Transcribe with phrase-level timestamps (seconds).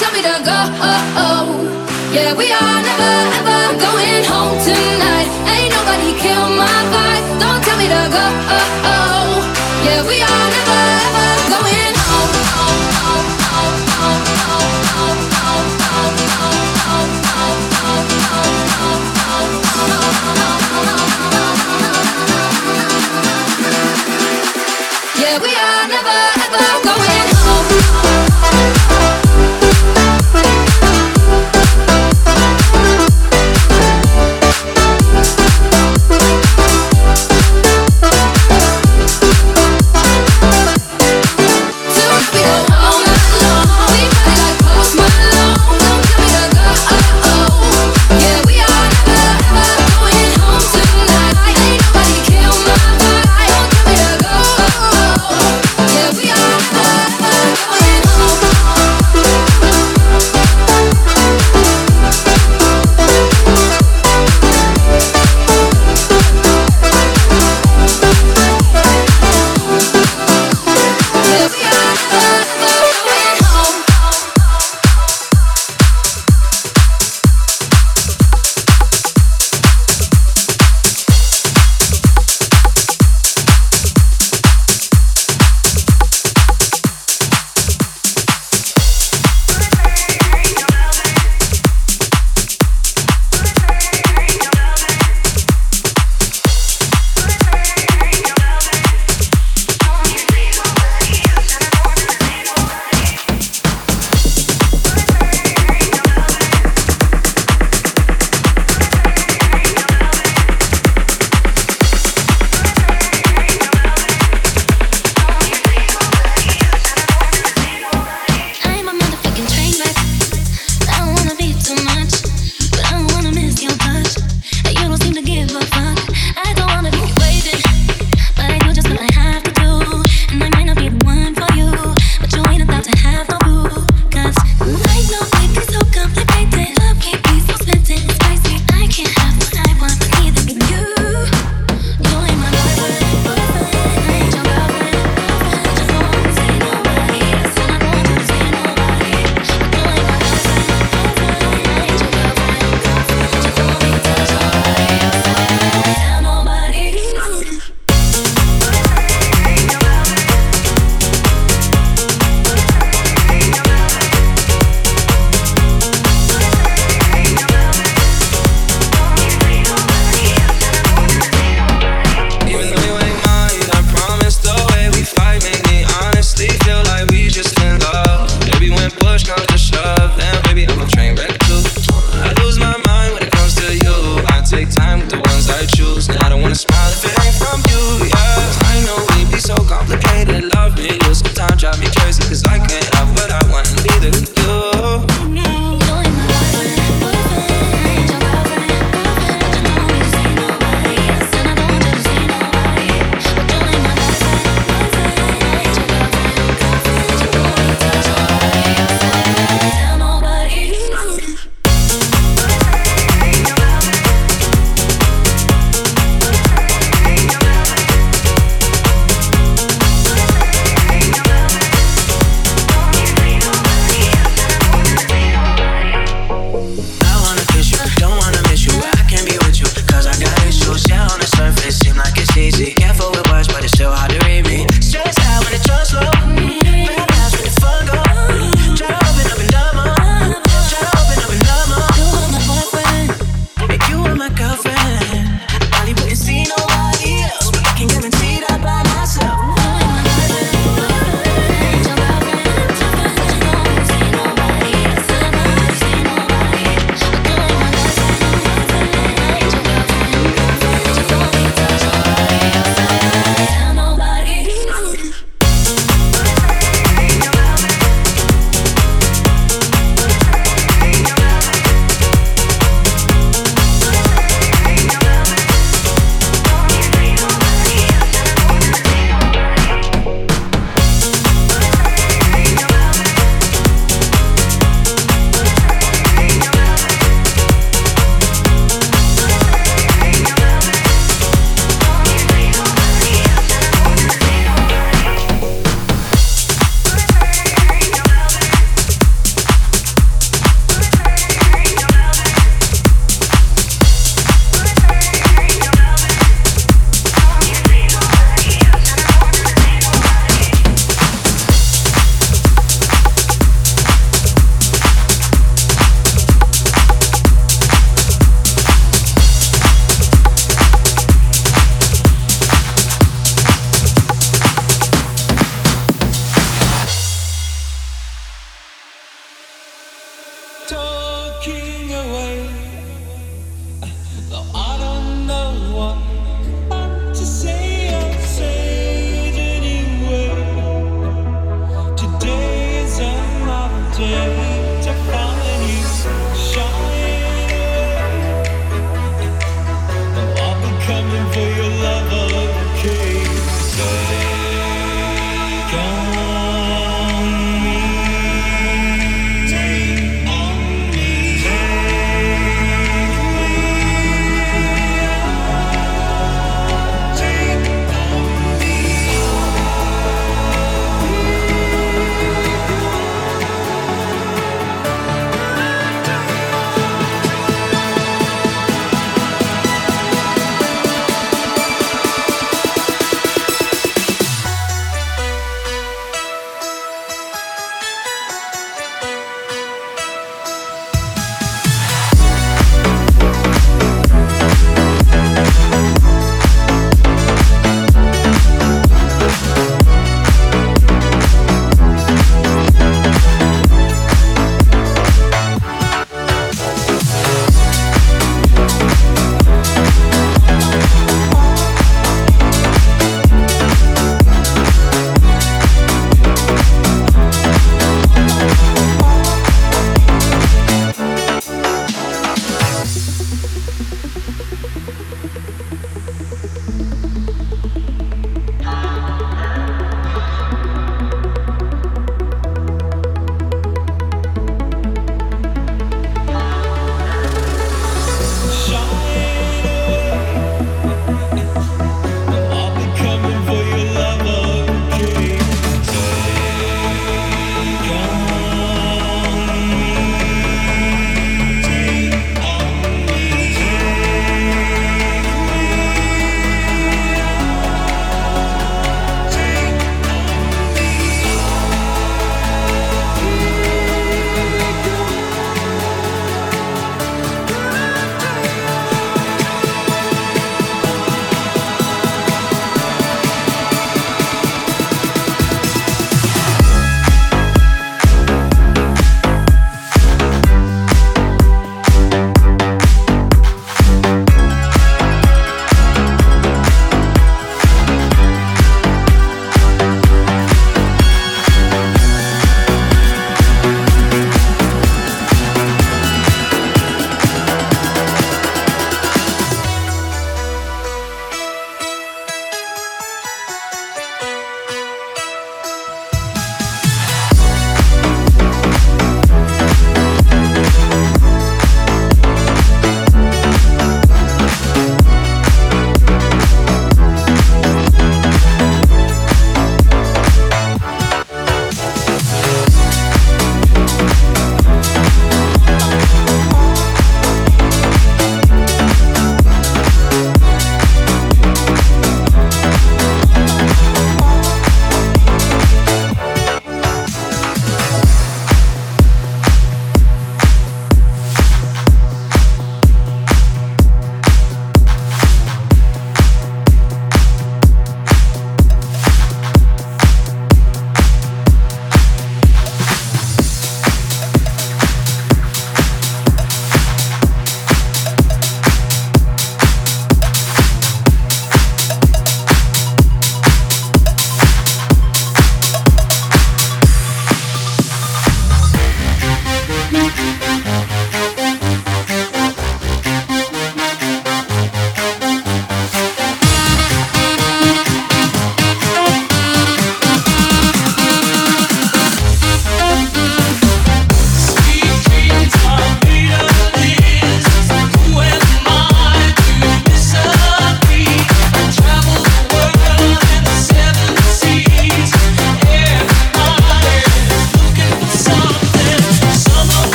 [0.00, 0.58] tell me to go.
[2.16, 5.28] Yeah, we are never ever going home tonight.
[5.52, 7.24] Ain't nobody kill my vibe.
[7.42, 8.26] Don't tell me to go.
[9.84, 10.69] Yeah, we are never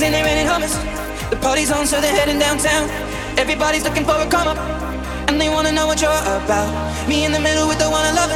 [0.00, 0.74] wings and they're renting Hummers.
[1.30, 2.88] The party's on, so they're heading downtown.
[3.38, 4.58] Everybody's looking for a come up,
[5.28, 6.70] and they wanna know what you're about.
[7.08, 8.32] Me in the middle with the one I love.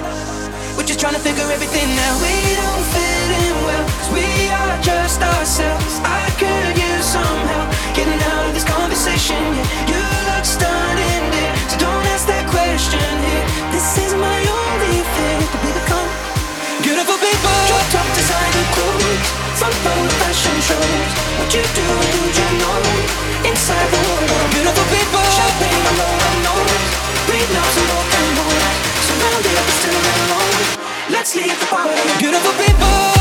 [0.76, 2.16] We're just trying to figure everything out.
[2.20, 5.94] We don't fit in well, cause we are just ourselves.
[6.04, 9.38] I could use some help getting out of this conversation.
[9.38, 9.90] Yeah.
[9.92, 13.44] You look stunning, dear, so don't ask that question here.
[13.74, 16.08] This is my only fear, become
[16.82, 17.54] beautiful people.
[17.70, 21.12] Drop top designer clothes follow fashion shows.
[21.38, 21.86] What you do,
[22.36, 23.48] you know?
[23.48, 25.24] Inside the world beautiful people.
[25.24, 26.04] And.
[29.06, 30.64] Surrounded, but still alone.
[31.10, 32.00] Let's leave the party.
[32.18, 33.13] Beautiful people.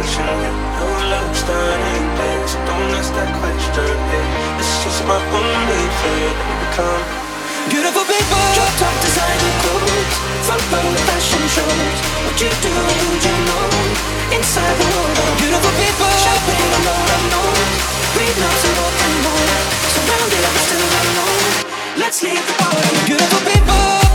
[0.00, 0.52] situation,
[1.12, 3.92] love starting things, don't ask that question.
[4.56, 6.32] It's just my only fear
[6.64, 7.04] become
[7.68, 8.40] beautiful people.
[8.56, 10.16] Drop top designer clothes,
[10.48, 11.98] front row fashion shows.
[12.24, 13.68] What you do, you know?
[14.36, 16.10] Inside the world beautiful people.
[16.24, 17.48] Shopping alone, I know.
[18.16, 19.60] Read lots of open more.
[19.94, 21.52] Surrounded, I'm still alone.
[22.00, 22.96] Let's leave the party.
[23.04, 24.09] Beautiful people.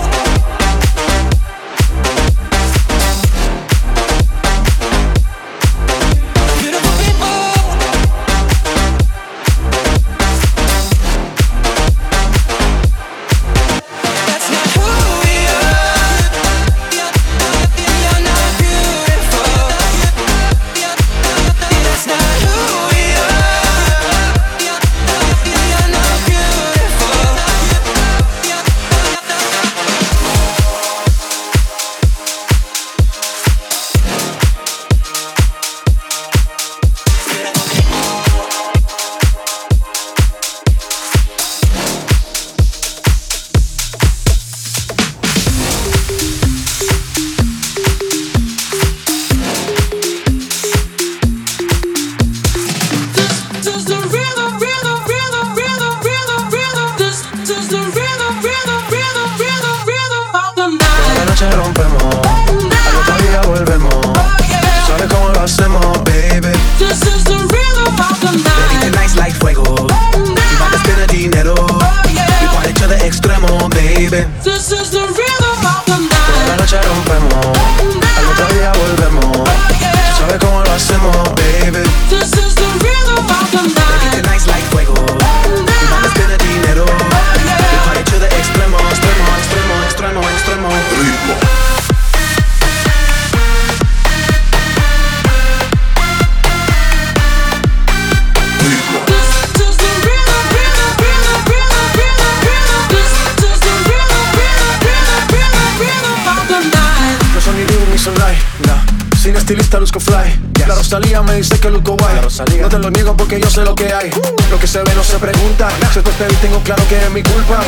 [111.46, 112.16] Dice que luzco guay.
[112.62, 114.10] No te lo niego porque yo sé lo que hay.
[114.50, 115.70] Lo que se ve no se pregunta.
[115.94, 117.62] Si esto es tengo claro que es mi culpa.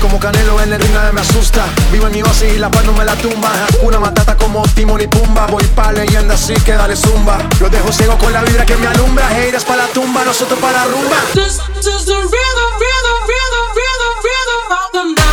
[0.00, 1.66] Como Canelo en el ring me asusta.
[1.92, 3.50] Vivo en mi oasis y la paz no me la tumba.
[3.82, 5.46] Una matata como Timon y Pumba.
[5.46, 7.38] Voy pa' leyenda así que dale zumba.
[7.60, 9.28] Los dejo ciego con la vibra que me alumbra.
[9.28, 11.16] Haters pa' la tumba, nosotros para la rumba.
[11.34, 15.29] This, is the rhythm, rhythm, rhythm, rhythm, rhythm of the night.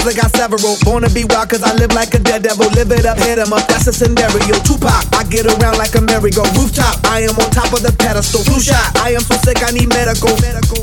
[0.00, 0.76] Styles upon styles, I got several.
[0.84, 2.68] Born to be wild, cause I live like a dead devil.
[2.70, 4.54] Live it up, hit em up, that's a scenario.
[4.64, 6.42] Tupac, I get around like a merry-go.
[6.56, 8.42] Rooftop, I am on top of the pedestal.
[8.44, 10.32] Flu shot, I am so sick, I need medical.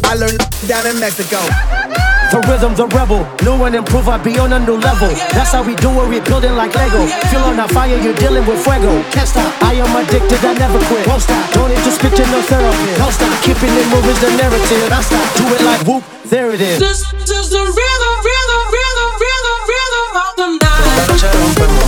[0.05, 1.39] I learned down in Mexico.
[2.27, 3.23] The rhythm, the rebel.
[3.43, 5.09] New and improve, I be on a new level.
[5.31, 7.07] That's how we do it, we building like Lego.
[7.31, 8.99] Feel on a fire, you're dealing with fuego.
[9.15, 11.07] Can't stop, I am addicted, I never quit.
[11.07, 12.91] Won't stop, don't need to spit to no therapy.
[12.99, 14.91] Don't stop, keeping it moving the narrative.
[14.91, 16.79] I stop, do it like whoop, there it is.
[16.79, 16.99] This
[17.31, 18.15] is the rhythm,
[20.17, 21.86] of the night.